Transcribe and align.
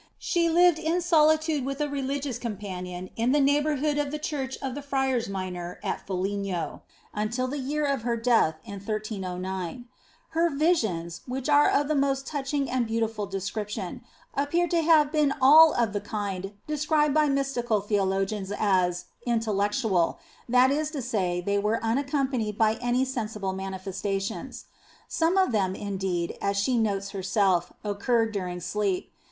She 0.17 0.49
lived 0.49 0.79
in 0.79 0.99
solitude 0.99 1.63
with 1.63 1.79
a 1.79 1.87
religious 1.87 2.39
companion 2.39 3.11
in 3.17 3.33
the 3.33 3.39
neighbourhood 3.39 3.99
of 3.99 4.09
the 4.09 4.17
Church 4.17 4.57
of 4.59 4.73
the 4.73 4.81
Friars 4.81 5.29
Minor 5.29 5.79
at 5.83 6.07
Foligno, 6.07 6.81
until 7.13 7.47
the 7.47 7.59
year 7.59 7.85
of 7.85 8.01
her 8.01 8.17
death 8.17 8.55
in 8.65 8.79
1 8.79 8.79
309. 8.79 9.85
Her" 10.29 10.49
Visions," 10.57 11.21
which 11.27 11.47
are 11.47 11.69
of 11.69 11.87
the 11.87 11.93
most 11.93 12.25
touching 12.25 12.67
and 12.67 12.87
beautiful 12.87 13.27
description, 13.27 14.01
appear 14.33 14.67
to 14.69 14.81
have 14.81 15.11
been 15.11 15.35
all 15.39 15.71
of 15.71 15.93
the 15.93 16.01
kind 16.01 16.53
described 16.65 17.13
by 17.13 17.29
mystical 17.29 17.79
theologians 17.79 18.51
as" 18.57 19.05
intel 19.27 19.53
lectual," 19.53 20.15
that 20.49 20.71
is 20.71 20.89
to 20.89 21.01
say 21.03 21.41
they 21.41 21.59
were 21.59 21.77
unaccompanied 21.83 22.57
by 22.57 22.73
any 22.81 23.05
sensible 23.05 23.53
manifestations. 23.53 24.65
Some 25.07 25.37
of 25.37 25.51
them, 25.51 25.75
indeed, 25.75 26.39
as 26.41 26.57
she 26.57 26.79
notes 26.79 27.11
herself, 27.11 27.71
occurred 27.83 28.31
during 28.31 28.61
sleep. 28.61 29.11